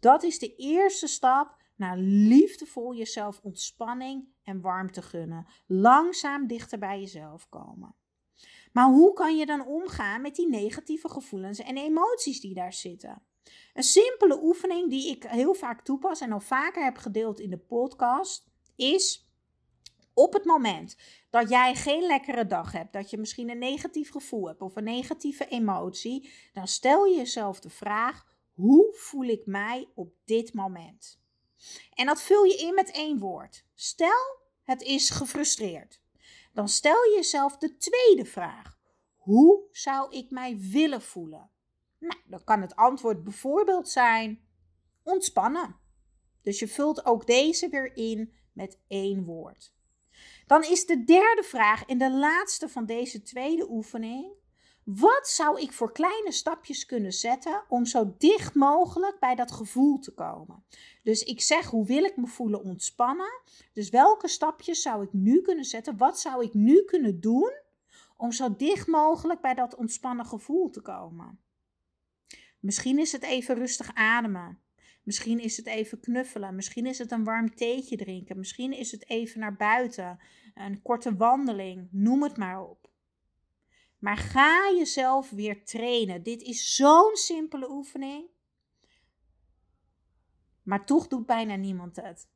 Dat 0.00 0.22
is 0.22 0.38
de 0.38 0.54
eerste 0.54 1.06
stap 1.06 1.62
naar 1.76 1.96
liefdevol 1.98 2.94
jezelf 2.94 3.40
ontspanning 3.42 4.28
en 4.42 4.60
warmte 4.60 5.02
gunnen. 5.02 5.46
Langzaam 5.66 6.46
dichter 6.46 6.78
bij 6.78 7.00
jezelf 7.00 7.48
komen. 7.48 7.94
Maar 8.76 8.88
hoe 8.88 9.12
kan 9.12 9.36
je 9.36 9.46
dan 9.46 9.66
omgaan 9.66 10.20
met 10.20 10.34
die 10.34 10.48
negatieve 10.48 11.08
gevoelens 11.08 11.58
en 11.58 11.76
emoties 11.76 12.40
die 12.40 12.54
daar 12.54 12.72
zitten? 12.72 13.22
Een 13.74 13.82
simpele 13.82 14.42
oefening 14.42 14.90
die 14.90 15.10
ik 15.10 15.24
heel 15.24 15.54
vaak 15.54 15.84
toepas 15.84 16.20
en 16.20 16.32
al 16.32 16.40
vaker 16.40 16.84
heb 16.84 16.96
gedeeld 16.96 17.40
in 17.40 17.50
de 17.50 17.58
podcast 17.58 18.46
is 18.74 19.30
op 20.14 20.32
het 20.32 20.44
moment 20.44 20.96
dat 21.30 21.48
jij 21.48 21.74
geen 21.74 22.02
lekkere 22.02 22.46
dag 22.46 22.72
hebt, 22.72 22.92
dat 22.92 23.10
je 23.10 23.18
misschien 23.18 23.50
een 23.50 23.58
negatief 23.58 24.10
gevoel 24.10 24.46
hebt 24.46 24.60
of 24.60 24.76
een 24.76 24.84
negatieve 24.84 25.48
emotie, 25.48 26.30
dan 26.52 26.68
stel 26.68 27.04
je 27.04 27.16
jezelf 27.16 27.60
de 27.60 27.70
vraag: 27.70 28.26
hoe 28.52 28.94
voel 28.94 29.24
ik 29.24 29.46
mij 29.46 29.88
op 29.94 30.14
dit 30.24 30.54
moment? 30.54 31.20
En 31.94 32.06
dat 32.06 32.22
vul 32.22 32.44
je 32.44 32.56
in 32.56 32.74
met 32.74 32.90
één 32.90 33.18
woord. 33.18 33.64
Stel, 33.74 34.40
het 34.62 34.82
is 34.82 35.10
gefrustreerd. 35.10 36.04
Dan 36.56 36.68
stel 36.68 37.04
je 37.04 37.12
jezelf 37.14 37.56
de 37.56 37.76
tweede 37.76 38.24
vraag: 38.24 38.78
hoe 39.14 39.68
zou 39.70 40.16
ik 40.16 40.30
mij 40.30 40.58
willen 40.58 41.02
voelen? 41.02 41.50
Nou, 41.98 42.20
dan 42.26 42.44
kan 42.44 42.60
het 42.60 42.76
antwoord 42.76 43.24
bijvoorbeeld 43.24 43.88
zijn 43.88 44.48
ontspannen. 45.02 45.76
Dus 46.42 46.58
je 46.58 46.68
vult 46.68 47.06
ook 47.06 47.26
deze 47.26 47.68
weer 47.68 47.96
in 47.96 48.32
met 48.52 48.80
één 48.88 49.24
woord. 49.24 49.74
Dan 50.46 50.62
is 50.62 50.86
de 50.86 51.04
derde 51.04 51.42
vraag 51.42 51.84
en 51.84 51.98
de 51.98 52.10
laatste 52.10 52.68
van 52.68 52.86
deze 52.86 53.22
tweede 53.22 53.70
oefening: 53.70 54.32
wat 54.86 55.28
zou 55.28 55.60
ik 55.60 55.72
voor 55.72 55.92
kleine 55.92 56.32
stapjes 56.32 56.86
kunnen 56.86 57.12
zetten 57.12 57.64
om 57.68 57.84
zo 57.84 58.14
dicht 58.18 58.54
mogelijk 58.54 59.18
bij 59.18 59.34
dat 59.34 59.52
gevoel 59.52 59.98
te 59.98 60.14
komen? 60.14 60.64
Dus 61.02 61.22
ik 61.22 61.40
zeg, 61.40 61.66
hoe 61.66 61.86
wil 61.86 62.04
ik 62.04 62.16
me 62.16 62.26
voelen 62.26 62.62
ontspannen? 62.62 63.40
Dus 63.72 63.88
welke 63.88 64.28
stapjes 64.28 64.82
zou 64.82 65.04
ik 65.04 65.12
nu 65.12 65.40
kunnen 65.40 65.64
zetten? 65.64 65.96
Wat 65.96 66.20
zou 66.20 66.44
ik 66.44 66.54
nu 66.54 66.84
kunnen 66.84 67.20
doen 67.20 67.52
om 68.16 68.32
zo 68.32 68.56
dicht 68.56 68.86
mogelijk 68.86 69.40
bij 69.40 69.54
dat 69.54 69.74
ontspannen 69.74 70.26
gevoel 70.26 70.70
te 70.70 70.80
komen? 70.80 71.40
Misschien 72.60 72.98
is 72.98 73.12
het 73.12 73.22
even 73.22 73.54
rustig 73.54 73.90
ademen. 73.94 74.60
Misschien 75.02 75.40
is 75.40 75.56
het 75.56 75.66
even 75.66 76.00
knuffelen. 76.00 76.54
Misschien 76.54 76.86
is 76.86 76.98
het 76.98 77.10
een 77.10 77.24
warm 77.24 77.54
theetje 77.54 77.96
drinken. 77.96 78.38
Misschien 78.38 78.72
is 78.72 78.90
het 78.90 79.08
even 79.08 79.40
naar 79.40 79.56
buiten. 79.56 80.18
Een 80.54 80.82
korte 80.82 81.16
wandeling. 81.16 81.88
Noem 81.90 82.22
het 82.22 82.36
maar 82.36 82.62
op. 82.62 82.85
Maar 83.98 84.16
ga 84.16 84.72
jezelf 84.76 85.30
weer 85.30 85.64
trainen. 85.64 86.22
Dit 86.22 86.42
is 86.42 86.74
zo'n 86.74 87.16
simpele 87.16 87.70
oefening. 87.70 88.28
Maar 90.62 90.86
toch 90.86 91.06
doet 91.06 91.26
bijna 91.26 91.54
niemand 91.54 91.96
het. 91.96 92.28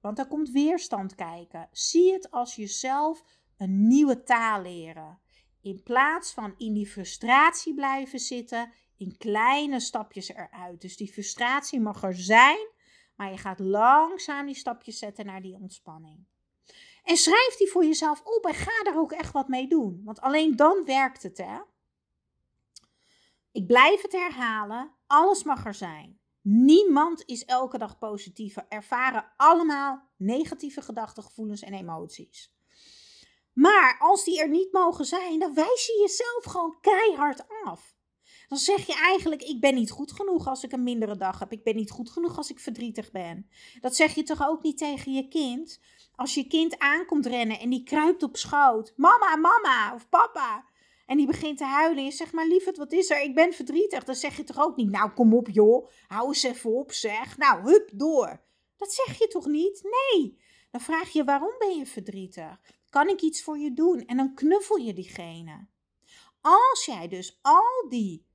Want 0.00 0.18
er 0.18 0.26
komt 0.26 0.50
weerstand 0.50 1.14
kijken. 1.14 1.68
Zie 1.72 2.12
het 2.12 2.30
als 2.30 2.54
jezelf 2.54 3.24
een 3.56 3.86
nieuwe 3.86 4.22
taal 4.22 4.62
leren. 4.62 5.18
In 5.60 5.82
plaats 5.82 6.32
van 6.32 6.54
in 6.56 6.72
die 6.72 6.86
frustratie 6.86 7.74
blijven 7.74 8.18
zitten, 8.18 8.72
in 8.96 9.16
kleine 9.16 9.80
stapjes 9.80 10.28
eruit. 10.28 10.80
Dus 10.80 10.96
die 10.96 11.12
frustratie 11.12 11.80
mag 11.80 12.02
er 12.02 12.14
zijn, 12.14 12.68
maar 13.16 13.30
je 13.30 13.36
gaat 13.36 13.58
langzaam 13.58 14.46
die 14.46 14.54
stapjes 14.54 14.98
zetten 14.98 15.26
naar 15.26 15.42
die 15.42 15.54
ontspanning. 15.54 16.26
En 17.08 17.16
schrijf 17.16 17.56
die 17.56 17.70
voor 17.70 17.84
jezelf 17.84 18.22
op 18.24 18.46
en 18.46 18.54
ga 18.54 18.82
er 18.84 18.98
ook 18.98 19.12
echt 19.12 19.32
wat 19.32 19.48
mee 19.48 19.68
doen. 19.68 20.02
Want 20.04 20.20
alleen 20.20 20.56
dan 20.56 20.84
werkt 20.84 21.22
het, 21.22 21.38
hè? 21.38 21.58
Ik 23.52 23.66
blijf 23.66 24.02
het 24.02 24.12
herhalen. 24.12 24.92
Alles 25.06 25.42
mag 25.42 25.66
er 25.66 25.74
zijn. 25.74 26.20
Niemand 26.42 27.22
is 27.26 27.44
elke 27.44 27.78
dag 27.78 27.98
positief. 27.98 28.54
We 28.54 28.64
ervaren 28.68 29.32
allemaal 29.36 30.08
negatieve 30.16 30.82
gedachten, 30.82 31.22
gevoelens 31.22 31.62
en 31.62 31.72
emoties. 31.72 32.52
Maar 33.52 33.96
als 33.98 34.24
die 34.24 34.40
er 34.40 34.48
niet 34.48 34.72
mogen 34.72 35.04
zijn, 35.04 35.38
dan 35.38 35.54
wijs 35.54 35.86
je 35.86 35.98
jezelf 36.00 36.44
gewoon 36.44 36.80
keihard 36.80 37.44
af. 37.64 37.96
Dan 38.48 38.58
zeg 38.58 38.86
je 38.86 38.94
eigenlijk: 38.94 39.42
Ik 39.42 39.60
ben 39.60 39.74
niet 39.74 39.90
goed 39.90 40.12
genoeg 40.12 40.46
als 40.46 40.62
ik 40.62 40.72
een 40.72 40.82
mindere 40.82 41.16
dag 41.16 41.38
heb. 41.38 41.52
Ik 41.52 41.64
ben 41.64 41.76
niet 41.76 41.90
goed 41.90 42.10
genoeg 42.10 42.36
als 42.36 42.50
ik 42.50 42.60
verdrietig 42.60 43.10
ben. 43.10 43.50
Dat 43.80 43.96
zeg 43.96 44.14
je 44.14 44.22
toch 44.22 44.48
ook 44.48 44.62
niet 44.62 44.78
tegen 44.78 45.12
je 45.12 45.28
kind? 45.28 45.80
Als 46.18 46.34
je 46.34 46.46
kind 46.46 46.78
aankomt 46.78 47.26
rennen 47.26 47.58
en 47.58 47.70
die 47.70 47.82
kruipt 47.82 48.22
op 48.22 48.36
schoot: 48.36 48.92
Mama, 48.96 49.36
mama 49.36 49.94
of 49.94 50.08
papa. 50.08 50.64
En 51.06 51.16
die 51.16 51.26
begint 51.26 51.58
te 51.58 51.64
huilen. 51.64 51.98
En 51.98 52.04
je 52.04 52.10
zegt 52.10 52.32
maar, 52.32 52.46
lieverd, 52.46 52.76
wat 52.76 52.92
is 52.92 53.10
er? 53.10 53.22
Ik 53.22 53.34
ben 53.34 53.52
verdrietig. 53.52 54.04
Dan 54.04 54.14
zeg 54.14 54.36
je 54.36 54.44
toch 54.44 54.58
ook 54.58 54.76
niet, 54.76 54.90
nou 54.90 55.10
kom 55.10 55.34
op 55.34 55.48
joh, 55.48 55.88
hou 56.06 56.28
eens 56.28 56.42
even 56.42 56.70
op 56.70 56.92
zeg. 56.92 57.36
Nou, 57.36 57.62
hup, 57.62 57.90
door. 57.92 58.40
Dat 58.76 58.92
zeg 58.92 59.18
je 59.18 59.28
toch 59.28 59.46
niet? 59.46 59.82
Nee. 59.82 60.38
Dan 60.70 60.80
vraag 60.80 61.08
je, 61.12 61.24
waarom 61.24 61.54
ben 61.58 61.76
je 61.76 61.86
verdrietig? 61.86 62.60
Kan 62.90 63.08
ik 63.08 63.20
iets 63.20 63.42
voor 63.42 63.58
je 63.58 63.72
doen? 63.72 64.06
En 64.06 64.16
dan 64.16 64.34
knuffel 64.34 64.76
je 64.76 64.92
diegene. 64.92 65.66
Als 66.40 66.84
jij 66.84 67.08
dus 67.08 67.38
al 67.42 67.88
die 67.88 68.26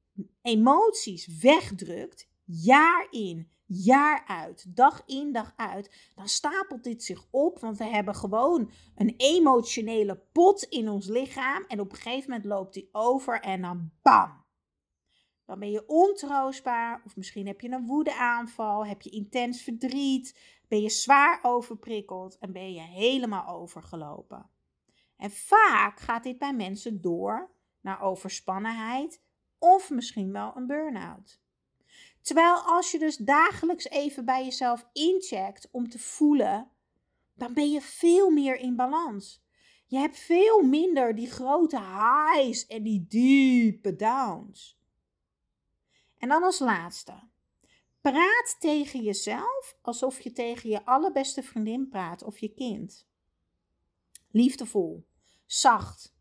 emoties 0.42 1.40
wegdrukt, 1.42 2.28
jaar 2.62 3.08
in, 3.10 3.52
jaar 3.66 4.24
uit, 4.28 4.76
dag 4.76 5.04
in, 5.06 5.32
dag 5.32 5.54
uit, 5.56 6.12
dan 6.16 6.28
stapelt 6.28 6.84
dit 6.84 7.04
zich 7.04 7.26
op. 7.32 7.60
Want 7.60 7.78
we 7.78 7.86
hebben 7.86 8.16
gewoon 8.16 8.72
een 8.96 9.14
emotionele 9.18 10.22
pot 10.32 10.64
in 10.64 10.90
ons 10.90 11.08
lichaam. 11.08 11.64
En 11.68 11.80
op 11.80 11.92
een 11.92 11.98
gegeven 11.98 12.30
moment 12.30 12.50
loopt 12.50 12.74
die 12.74 12.90
over 12.92 13.40
en 13.40 13.62
dan 13.62 13.92
bam. 14.02 14.42
Dan 15.46 15.60
ben 15.60 15.72
je 15.72 15.88
ontroostbaar, 15.88 17.02
of 17.06 17.16
misschien 17.16 17.48
heb 17.48 17.62
je 17.62 17.70
een 17.70 17.86
woedeaanval, 17.86 18.86
heb 18.86 19.02
je 19.02 19.10
intens 19.10 19.62
verdriet, 19.62 20.40
ben 20.68 20.82
je 20.82 20.90
zwaar 20.90 21.40
overprikkeld 21.42 22.38
en 22.38 22.52
ben 22.52 22.74
je 22.74 22.82
helemaal 22.82 23.48
overgelopen. 23.48 24.50
En 25.18 25.32
vaak 25.32 26.00
gaat 26.00 26.24
dit 26.24 26.38
bij 26.38 26.54
mensen 26.54 27.02
door 27.02 27.52
naar 27.82 28.02
overspannenheid 28.02 29.22
of 29.58 29.90
misschien 29.90 30.32
wel 30.32 30.52
een 30.56 30.68
burn-out. 30.68 31.42
Terwijl 32.22 32.56
als 32.56 32.92
je 32.92 33.00
dus 33.00 33.18
dagelijks 33.18 33.90
even 33.90 34.26
bij 34.26 34.44
jezelf 34.44 34.86
incheckt 34.94 35.68
om 35.72 35.90
te 35.90 36.00
voelen, 36.00 36.72
dan 37.34 37.54
ben 37.54 37.72
je 37.72 37.82
veel 37.82 38.30
meer 38.30 38.56
in 38.56 38.76
balans. 38.76 39.42
Je 39.86 39.98
hebt 39.98 40.20
veel 40.20 40.62
minder 40.62 41.16
die 41.16 41.32
grote 41.32 41.80
highs 41.80 42.68
en 42.68 42.84
die 42.84 43.06
diepe 43.08 43.96
downs. 43.96 44.80
En 46.18 46.30
dan 46.30 46.44
als 46.44 46.60
laatste. 46.60 47.14
Praat 48.02 48.56
tegen 48.60 49.02
jezelf 49.02 49.78
alsof 49.82 50.20
je 50.20 50.32
tegen 50.32 50.70
je 50.70 50.86
allerbeste 50.86 51.44
vriendin 51.44 51.88
praat 51.90 52.24
of 52.24 52.38
je 52.38 52.54
kind. 52.54 53.08
Liefdevol, 54.32 55.06
zacht, 55.46 56.13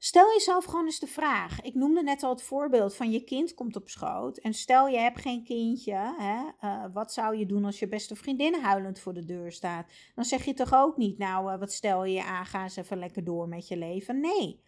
Stel 0.00 0.32
jezelf 0.32 0.64
gewoon 0.64 0.84
eens 0.84 0.98
de 0.98 1.06
vraag. 1.06 1.60
Ik 1.60 1.74
noemde 1.74 2.02
net 2.02 2.22
al 2.22 2.30
het 2.30 2.42
voorbeeld 2.42 2.96
van 2.96 3.10
je 3.10 3.24
kind 3.24 3.54
komt 3.54 3.76
op 3.76 3.88
schoot. 3.88 4.38
En 4.38 4.54
stel 4.54 4.88
je 4.88 4.98
hebt 4.98 5.20
geen 5.20 5.44
kindje. 5.44 6.14
Hè, 6.18 6.68
uh, 6.68 6.84
wat 6.92 7.12
zou 7.12 7.36
je 7.36 7.46
doen 7.46 7.64
als 7.64 7.78
je 7.78 7.88
beste 7.88 8.16
vriendin 8.16 8.54
huilend 8.54 9.00
voor 9.00 9.14
de 9.14 9.24
deur 9.24 9.52
staat? 9.52 9.90
Dan 10.14 10.24
zeg 10.24 10.44
je 10.44 10.54
toch 10.54 10.74
ook 10.74 10.96
niet, 10.96 11.18
nou 11.18 11.52
uh, 11.52 11.58
wat 11.58 11.72
stel 11.72 12.04
je 12.04 12.24
aan, 12.24 12.46
ga 12.46 12.62
eens 12.62 12.76
even 12.76 12.98
lekker 12.98 13.24
door 13.24 13.48
met 13.48 13.68
je 13.68 13.76
leven. 13.76 14.20
Nee. 14.20 14.60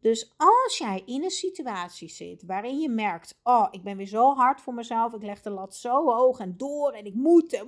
Dus 0.00 0.34
als 0.36 0.78
jij 0.78 1.02
in 1.06 1.24
een 1.24 1.30
situatie 1.30 2.08
zit 2.08 2.42
waarin 2.46 2.78
je 2.78 2.88
merkt, 2.88 3.40
oh 3.42 3.68
ik 3.70 3.82
ben 3.82 3.96
weer 3.96 4.06
zo 4.06 4.34
hard 4.34 4.60
voor 4.60 4.74
mezelf. 4.74 5.12
Ik 5.12 5.22
leg 5.22 5.42
de 5.42 5.50
lat 5.50 5.74
zo 5.74 6.04
hoog 6.04 6.38
en 6.38 6.56
door 6.56 6.92
en 6.92 7.04
ik 7.04 7.14
moet. 7.14 7.62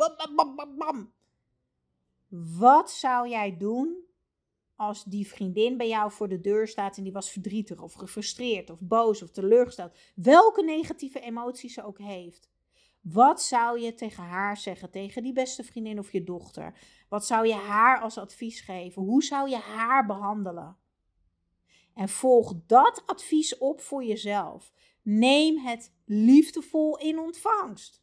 Wat 2.58 2.90
zou 2.90 3.28
jij 3.28 3.56
doen 3.56 4.10
als 4.82 5.04
die 5.04 5.28
vriendin 5.28 5.76
bij 5.76 5.88
jou 5.88 6.12
voor 6.12 6.28
de 6.28 6.40
deur 6.40 6.68
staat 6.68 6.96
en 6.96 7.02
die 7.02 7.12
was 7.12 7.30
verdrietig 7.30 7.82
of 7.82 7.92
gefrustreerd 7.92 8.70
of 8.70 8.78
boos 8.80 9.22
of 9.22 9.30
teleurgesteld, 9.30 9.96
welke 10.14 10.64
negatieve 10.64 11.20
emoties 11.20 11.74
ze 11.74 11.84
ook 11.84 11.98
heeft. 11.98 12.50
Wat 13.00 13.42
zou 13.42 13.80
je 13.80 13.94
tegen 13.94 14.22
haar 14.22 14.56
zeggen, 14.56 14.90
tegen 14.90 15.22
die 15.22 15.32
beste 15.32 15.64
vriendin 15.64 15.98
of 15.98 16.12
je 16.12 16.24
dochter? 16.24 16.78
Wat 17.08 17.26
zou 17.26 17.46
je 17.46 17.54
haar 17.54 18.00
als 18.00 18.18
advies 18.18 18.60
geven? 18.60 19.02
Hoe 19.02 19.22
zou 19.22 19.48
je 19.48 19.56
haar 19.56 20.06
behandelen? 20.06 20.76
En 21.94 22.08
volg 22.08 22.54
dat 22.66 23.02
advies 23.06 23.58
op 23.58 23.80
voor 23.80 24.04
jezelf. 24.04 24.72
Neem 25.02 25.58
het 25.58 25.92
liefdevol 26.04 26.98
in 26.98 27.18
ontvangst. 27.18 28.02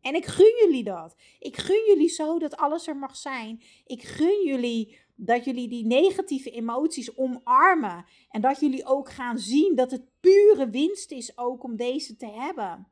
En 0.00 0.14
ik 0.14 0.26
gun 0.26 0.54
jullie 0.64 0.84
dat. 0.84 1.16
Ik 1.38 1.56
gun 1.56 1.84
jullie 1.86 2.08
zo 2.08 2.38
dat 2.38 2.56
alles 2.56 2.86
er 2.86 2.96
mag 2.96 3.16
zijn. 3.16 3.62
Ik 3.84 4.02
gun 4.02 4.44
jullie 4.44 4.98
dat 5.14 5.44
jullie 5.44 5.68
die 5.68 5.86
negatieve 5.86 6.50
emoties 6.50 7.16
omarmen. 7.16 8.04
En 8.28 8.40
dat 8.40 8.60
jullie 8.60 8.84
ook 8.84 9.10
gaan 9.10 9.38
zien 9.38 9.74
dat 9.74 9.90
het 9.90 10.04
pure 10.20 10.70
winst 10.70 11.10
is 11.10 11.38
ook 11.38 11.62
om 11.62 11.76
deze 11.76 12.16
te 12.16 12.26
hebben. 12.30 12.88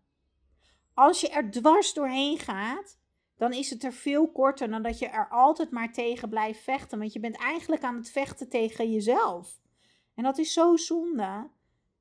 Als 0.95 1.21
je 1.21 1.29
er 1.29 1.51
dwars 1.51 1.93
doorheen 1.93 2.39
gaat, 2.39 2.99
dan 3.37 3.53
is 3.53 3.71
het 3.71 3.85
er 3.85 3.93
veel 3.93 4.31
korter 4.31 4.71
dan 4.71 4.83
dat 4.83 4.99
je 4.99 5.07
er 5.07 5.29
altijd 5.29 5.71
maar 5.71 5.93
tegen 5.93 6.29
blijft 6.29 6.61
vechten. 6.61 6.99
Want 6.99 7.13
je 7.13 7.21
bent 7.21 7.37
eigenlijk 7.37 7.83
aan 7.83 7.97
het 7.97 8.11
vechten 8.11 8.49
tegen 8.49 8.93
jezelf. 8.93 9.61
En 10.15 10.25
dat 10.25 10.39
is 10.39 10.53
zo 10.53 10.77
zonde. 10.77 11.51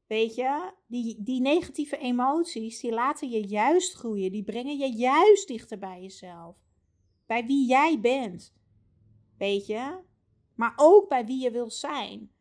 Weet 0.07 0.35
je, 0.35 0.71
die, 0.87 1.23
die 1.23 1.41
negatieve 1.41 1.97
emoties, 1.97 2.79
die 2.79 2.91
laten 2.91 3.29
je 3.29 3.47
juist 3.47 3.93
groeien. 3.93 4.31
Die 4.31 4.43
brengen 4.43 4.77
je 4.77 4.91
juist 4.91 5.47
dichter 5.47 5.77
bij 5.77 6.01
jezelf. 6.01 6.55
Bij 7.25 7.45
wie 7.45 7.67
jij 7.67 7.99
bent. 7.99 8.53
Weet 9.37 9.65
je? 9.65 10.09
Maar 10.55 10.73
ook 10.75 11.09
bij 11.09 11.25
wie 11.25 11.41
je 11.41 11.51
wil 11.51 11.69
zijn. 11.69 12.31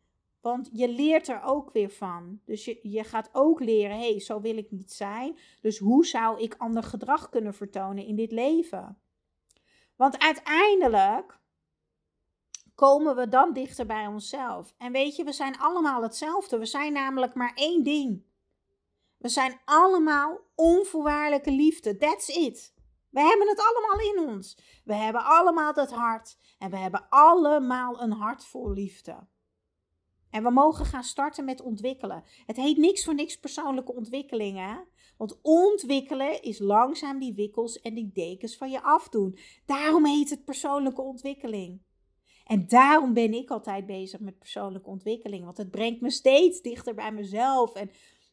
Want 0.41 0.69
je 0.73 0.89
leert 0.89 1.27
er 1.27 1.43
ook 1.43 1.71
weer 1.71 1.89
van. 1.89 2.39
Dus 2.45 2.65
je, 2.65 2.79
je 2.81 3.03
gaat 3.03 3.29
ook 3.31 3.59
leren, 3.59 3.97
hé, 3.97 4.09
hey, 4.09 4.19
zo 4.19 4.41
wil 4.41 4.57
ik 4.57 4.71
niet 4.71 4.91
zijn. 4.91 5.37
Dus 5.61 5.77
hoe 5.77 6.05
zou 6.05 6.41
ik 6.41 6.55
ander 6.57 6.83
gedrag 6.83 7.29
kunnen 7.29 7.53
vertonen 7.53 8.05
in 8.05 8.15
dit 8.15 8.31
leven? 8.31 8.97
Want 9.95 10.19
uiteindelijk 10.19 11.39
komen 12.75 13.15
we 13.15 13.27
dan 13.27 13.53
dichter 13.53 13.85
bij 13.85 14.07
onszelf. 14.07 14.73
En 14.77 14.91
weet 14.91 15.15
je, 15.15 15.23
we 15.23 15.31
zijn 15.31 15.57
allemaal 15.57 16.01
hetzelfde. 16.01 16.57
We 16.57 16.65
zijn 16.65 16.93
namelijk 16.93 17.33
maar 17.33 17.51
één 17.55 17.83
ding. 17.83 18.23
We 19.17 19.29
zijn 19.29 19.59
allemaal 19.65 20.39
onvoorwaardelijke 20.55 21.51
liefde. 21.51 21.97
That's 21.97 22.27
it. 22.27 22.73
We 23.11 23.21
hebben 23.21 23.47
het 23.47 23.59
allemaal 23.59 24.13
in 24.13 24.29
ons. 24.29 24.57
We 24.83 24.93
hebben 24.93 25.25
allemaal 25.25 25.73
dat 25.73 25.91
hart. 25.91 26.37
En 26.57 26.69
we 26.69 26.77
hebben 26.77 27.05
allemaal 27.09 28.01
een 28.01 28.11
hart 28.11 28.45
vol 28.45 28.71
liefde. 28.71 29.27
En 30.29 30.43
we 30.43 30.49
mogen 30.49 30.85
gaan 30.85 31.03
starten 31.03 31.45
met 31.45 31.61
ontwikkelen. 31.61 32.23
Het 32.45 32.57
heet 32.57 32.77
niks 32.77 33.03
voor 33.03 33.15
niks 33.15 33.39
persoonlijke 33.39 33.93
ontwikkelingen. 33.93 34.87
Want 35.17 35.39
ontwikkelen 35.41 36.41
is 36.41 36.59
langzaam 36.59 37.19
die 37.19 37.33
wikkels 37.33 37.81
en 37.81 37.93
die 37.93 38.11
dekens 38.13 38.57
van 38.57 38.71
je 38.71 38.81
afdoen. 38.81 39.37
Daarom 39.65 40.05
heet 40.05 40.29
het 40.29 40.45
persoonlijke 40.45 41.01
ontwikkeling. 41.01 41.81
En 42.45 42.67
daarom 42.67 43.13
ben 43.13 43.33
ik 43.33 43.49
altijd 43.49 43.85
bezig 43.85 44.19
met 44.19 44.39
persoonlijke 44.39 44.89
ontwikkeling. 44.89 45.43
Want 45.43 45.57
het 45.57 45.71
brengt 45.71 46.01
me 46.01 46.09
steeds 46.09 46.61
dichter 46.61 46.93
bij 46.93 47.11
mezelf. 47.11 47.73
En 47.73 47.91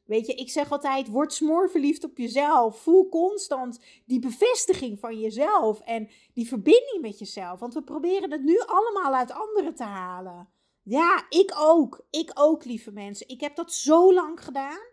weet 0.09 0.27
je, 0.27 0.35
ik 0.35 0.51
zeg 0.51 0.73
altijd: 0.73 1.09
word 1.09 1.33
smoorverliefd 1.33 2.05
op 2.05 2.19
jezelf. 2.19 2.79
Voel 2.79 3.09
constant 3.09 3.81
die 4.07 4.19
bevestiging 4.19 5.01
van 5.01 5.19
jezelf 5.19 5.81
en 5.81 6.09
die 6.33 6.49
verbinding 6.49 6.99
met 7.01 7.19
jezelf. 7.19 7.61
Want 7.61 7.75
we 7.75 7.83
proberen 7.83 8.31
het 8.31 8.43
nu 8.43 8.61
allemaal 8.61 9.15
uit 9.15 9.33
anderen 9.33 9.75
te 9.75 9.85
halen. 9.85 10.49
Ja, 10.83 11.27
ik 11.29 11.55
ook. 11.59 12.07
Ik 12.11 12.31
ook, 12.35 12.65
lieve 12.65 12.93
mensen. 12.93 13.29
Ik 13.29 13.41
heb 13.41 13.57
dat 13.57 13.73
zo 13.73 14.15
lang 14.15 14.45
gedaan. 14.45 14.87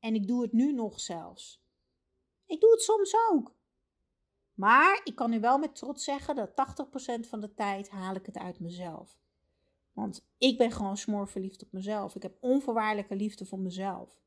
En 0.00 0.14
ik 0.14 0.26
doe 0.26 0.42
het 0.42 0.52
nu 0.52 0.72
nog 0.72 1.00
zelfs. 1.00 1.62
Ik 2.46 2.60
doe 2.60 2.70
het 2.70 2.82
soms 2.82 3.14
ook. 3.30 3.54
Maar 4.54 5.00
ik 5.04 5.14
kan 5.14 5.30
nu 5.30 5.40
wel 5.40 5.58
met 5.58 5.74
trots 5.74 6.04
zeggen 6.04 6.34
dat 6.34 6.50
80% 6.50 7.28
van 7.28 7.40
de 7.40 7.54
tijd 7.54 7.90
haal 7.90 8.14
ik 8.14 8.26
het 8.26 8.38
uit 8.38 8.60
mezelf. 8.60 9.18
Want 9.92 10.26
ik 10.38 10.58
ben 10.58 10.70
gewoon 10.70 10.96
smoorverliefd 10.96 11.62
op 11.62 11.72
mezelf. 11.72 12.14
Ik 12.14 12.22
heb 12.22 12.36
onvoorwaardelijke 12.40 13.16
liefde 13.16 13.46
voor 13.46 13.58
mezelf. 13.58 14.18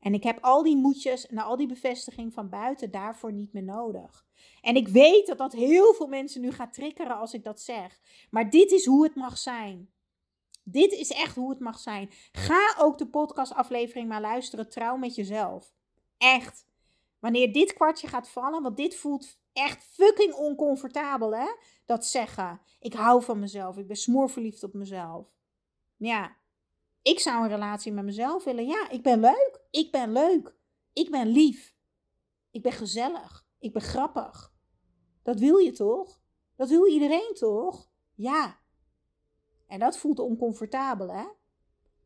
En 0.00 0.14
ik 0.14 0.22
heb 0.22 0.38
al 0.40 0.62
die 0.62 0.76
moedjes 0.76 1.26
en 1.26 1.38
al 1.38 1.56
die 1.56 1.66
bevestiging 1.66 2.32
van 2.32 2.48
buiten 2.48 2.90
daarvoor 2.90 3.32
niet 3.32 3.52
meer 3.52 3.62
nodig. 3.62 4.26
En 4.60 4.76
ik 4.76 4.88
weet 4.88 5.26
dat 5.26 5.38
dat 5.38 5.52
heel 5.52 5.94
veel 5.94 6.06
mensen 6.06 6.40
nu 6.40 6.52
gaat 6.52 6.72
triggeren 6.72 7.18
als 7.18 7.32
ik 7.32 7.44
dat 7.44 7.60
zeg. 7.60 8.00
Maar 8.30 8.50
dit 8.50 8.70
is 8.70 8.86
hoe 8.86 9.04
het 9.04 9.14
mag 9.14 9.38
zijn. 9.38 9.90
Dit 10.64 10.92
is 10.92 11.10
echt 11.10 11.36
hoe 11.36 11.50
het 11.50 11.60
mag 11.60 11.78
zijn. 11.78 12.10
Ga 12.32 12.74
ook 12.78 12.98
de 12.98 13.06
podcastaflevering 13.06 14.08
maar 14.08 14.20
luisteren. 14.20 14.68
Trouw 14.68 14.96
met 14.96 15.14
jezelf. 15.14 15.72
Echt. 16.18 16.66
Wanneer 17.18 17.52
dit 17.52 17.72
kwartje 17.72 18.08
gaat 18.08 18.28
vallen, 18.28 18.62
want 18.62 18.76
dit 18.76 18.96
voelt 18.96 19.38
echt 19.52 19.84
fucking 19.84 20.34
oncomfortabel, 20.34 21.34
hè? 21.34 21.46
Dat 21.86 22.06
zeggen. 22.06 22.60
Ik 22.80 22.92
hou 22.92 23.22
van 23.22 23.38
mezelf. 23.38 23.76
Ik 23.76 23.86
ben 23.86 23.96
smoorverliefd 23.96 24.62
op 24.62 24.74
mezelf. 24.74 25.26
Ja. 25.96 26.36
Ik 27.02 27.20
zou 27.20 27.42
een 27.42 27.48
relatie 27.48 27.92
met 27.92 28.04
mezelf 28.04 28.44
willen. 28.44 28.66
Ja, 28.66 28.90
ik 28.90 29.02
ben 29.02 29.20
leuk. 29.20 29.59
Ik 29.70 29.92
ben 29.92 30.12
leuk. 30.12 30.54
Ik 30.92 31.10
ben 31.10 31.26
lief. 31.26 31.74
Ik 32.50 32.62
ben 32.62 32.72
gezellig. 32.72 33.46
Ik 33.58 33.72
ben 33.72 33.82
grappig. 33.82 34.52
Dat 35.22 35.38
wil 35.38 35.56
je 35.56 35.72
toch? 35.72 36.20
Dat 36.56 36.68
wil 36.68 36.86
iedereen 36.86 37.34
toch? 37.34 37.90
Ja. 38.14 38.58
En 39.66 39.78
dat 39.78 39.98
voelt 39.98 40.18
oncomfortabel, 40.18 41.12
hè? 41.12 41.24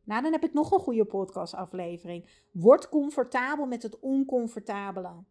Nou, 0.03 0.21
dan 0.21 0.31
heb 0.31 0.43
ik 0.43 0.53
nog 0.53 0.71
een 0.71 0.79
goede 0.79 1.05
podcastaflevering. 1.05 2.29
Word 2.51 2.89
comfortabel 2.89 3.65
met 3.65 3.83
het 3.83 3.99
oncomfortabele. 3.99 5.23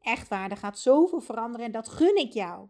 Echt 0.00 0.28
waar, 0.28 0.50
er 0.50 0.56
gaat 0.56 0.78
zoveel 0.78 1.20
veranderen 1.20 1.66
en 1.66 1.72
dat 1.72 1.88
gun 1.88 2.16
ik 2.16 2.32
jou. 2.32 2.68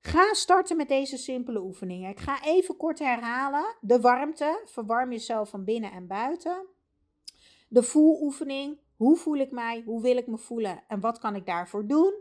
Ga 0.00 0.34
starten 0.34 0.76
met 0.76 0.88
deze 0.88 1.16
simpele 1.16 1.60
oefeningen. 1.60 2.10
Ik 2.10 2.20
ga 2.20 2.42
even 2.42 2.76
kort 2.76 2.98
herhalen. 2.98 3.76
De 3.80 4.00
warmte, 4.00 4.62
verwarm 4.64 5.10
jezelf 5.10 5.48
van 5.48 5.64
binnen 5.64 5.92
en 5.92 6.06
buiten. 6.06 6.66
De 7.68 7.82
voeloefening, 7.82 8.78
hoe 8.96 9.16
voel 9.16 9.36
ik 9.36 9.50
mij, 9.50 9.82
hoe 9.86 10.02
wil 10.02 10.16
ik 10.16 10.26
me 10.26 10.38
voelen 10.38 10.84
en 10.88 11.00
wat 11.00 11.18
kan 11.18 11.34
ik 11.34 11.46
daarvoor 11.46 11.86
doen. 11.86 12.14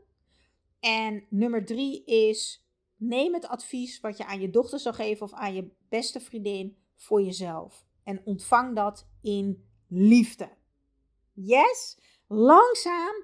En 0.79 1.25
nummer 1.29 1.65
drie 1.65 2.03
is 2.03 2.65
neem 2.97 3.33
het 3.33 3.47
advies 3.47 3.99
wat 3.99 4.17
je 4.17 4.25
aan 4.25 4.41
je 4.41 4.49
dochter 4.49 4.79
zou 4.79 4.95
geven 4.95 5.25
of 5.25 5.33
aan 5.33 5.53
je 5.53 5.71
beste 5.89 6.19
vriendin 6.19 6.77
voor 6.95 7.21
jezelf. 7.21 7.85
En 8.03 8.21
ontvang 8.25 8.75
dat 8.75 9.07
in 9.21 9.67
liefde. 9.87 10.49
Yes? 11.33 11.97
Langzaam 12.27 13.15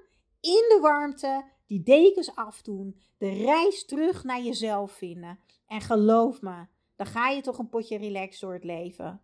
in 0.42 0.66
de 0.70 0.78
warmte 0.82 1.44
die 1.66 1.84
dekens 1.84 2.36
afdoen, 2.36 3.02
de 3.18 3.30
reis 3.30 3.86
terug 3.86 4.24
naar 4.24 4.42
jezelf 4.42 4.92
vinden. 4.92 5.40
En 5.68 5.82
geloof 5.82 6.42
me, 6.42 6.66
dan 6.96 7.06
ga 7.06 7.30
je 7.30 7.42
toch 7.42 7.58
een 7.58 7.70
potje 7.70 7.98
relaxed 7.98 8.42
door 8.42 8.54
het 8.54 8.64
leven. 8.64 9.22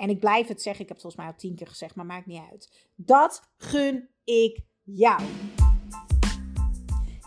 En 0.00 0.08
ik 0.08 0.20
blijf 0.20 0.48
het 0.48 0.62
zeggen, 0.62 0.82
ik 0.82 0.88
heb 0.88 0.96
het 0.96 1.06
volgens 1.06 1.22
mij 1.22 1.32
al 1.32 1.38
tien 1.38 1.56
keer 1.56 1.66
gezegd, 1.66 1.94
maar 1.94 2.06
maakt 2.06 2.26
niet 2.26 2.42
uit. 2.50 2.88
Dat 2.94 3.52
gun 3.56 4.08
ik 4.24 4.60
jou. 4.82 5.22